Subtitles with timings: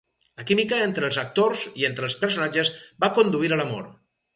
[0.39, 3.91] La química entre els actors, i entre els personatges, va conduir a l'amor.